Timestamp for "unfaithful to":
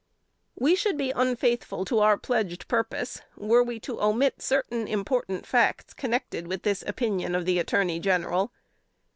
1.11-1.99